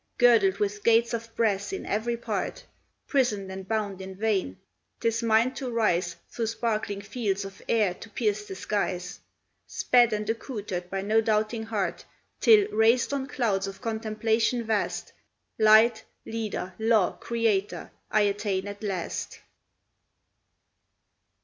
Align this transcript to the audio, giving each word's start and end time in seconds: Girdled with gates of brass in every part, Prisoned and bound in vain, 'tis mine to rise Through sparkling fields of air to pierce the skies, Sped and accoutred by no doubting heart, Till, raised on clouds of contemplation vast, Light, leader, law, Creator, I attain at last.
Girdled 0.17 0.57
with 0.57 0.83
gates 0.83 1.13
of 1.13 1.29
brass 1.35 1.71
in 1.71 1.85
every 1.85 2.17
part, 2.17 2.65
Prisoned 3.05 3.51
and 3.51 3.67
bound 3.67 4.01
in 4.01 4.15
vain, 4.15 4.57
'tis 4.99 5.21
mine 5.21 5.53
to 5.53 5.69
rise 5.69 6.15
Through 6.27 6.47
sparkling 6.47 7.01
fields 7.03 7.45
of 7.45 7.61
air 7.69 7.93
to 7.93 8.09
pierce 8.09 8.47
the 8.47 8.55
skies, 8.55 9.19
Sped 9.67 10.11
and 10.11 10.27
accoutred 10.27 10.89
by 10.89 11.03
no 11.03 11.21
doubting 11.21 11.65
heart, 11.65 12.03
Till, 12.39 12.67
raised 12.71 13.13
on 13.13 13.27
clouds 13.27 13.67
of 13.67 13.79
contemplation 13.79 14.63
vast, 14.63 15.13
Light, 15.59 16.03
leader, 16.25 16.73
law, 16.79 17.11
Creator, 17.17 17.91
I 18.09 18.21
attain 18.21 18.67
at 18.67 18.81
last. 18.81 19.39